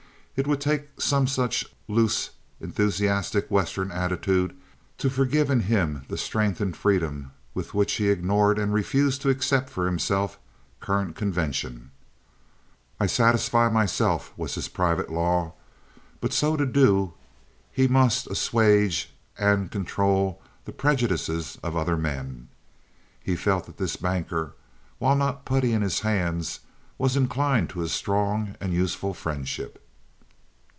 It 0.37 0.47
would 0.47 0.61
take 0.61 0.99
some 0.99 1.27
such 1.27 1.65
loose, 1.87 2.31
enthusiastic 2.59 3.51
Western 3.51 3.91
attitude 3.91 4.55
to 4.97 5.09
forgive 5.09 5.51
in 5.51 5.59
him 5.59 6.03
the 6.07 6.17
strength 6.17 6.59
and 6.59 6.75
freedom 6.75 7.31
with 7.53 7.75
which 7.75 7.91
he 7.95 8.09
ignored 8.09 8.57
and 8.57 8.73
refused 8.73 9.21
to 9.21 9.29
accept 9.29 9.69
for 9.69 9.85
himself 9.85 10.39
current 10.79 11.15
convention. 11.15 11.91
I 12.99 13.05
satisfy 13.05 13.69
myself 13.69 14.33
was 14.35 14.55
his 14.55 14.67
private 14.67 15.11
law, 15.11 15.53
but 16.21 16.33
so 16.33 16.55
to 16.55 16.65
do 16.65 17.13
he 17.71 17.87
must 17.87 18.25
assuage 18.25 19.13
and 19.37 19.69
control 19.69 20.41
the 20.65 20.71
prejudices 20.71 21.59
of 21.61 21.75
other 21.75 21.97
men. 21.97 22.47
He 23.21 23.35
felt 23.35 23.65
that 23.67 23.77
this 23.77 23.95
banker, 23.97 24.55
while 24.97 25.15
not 25.17 25.45
putty 25.45 25.71
in 25.71 25.83
his 25.83 25.99
hands, 25.99 26.61
was 26.97 27.15
inclined 27.17 27.69
to 27.71 27.83
a 27.83 27.89
strong 27.89 28.55
and 28.59 28.73
useful 28.73 29.13
friendship. 29.13 29.77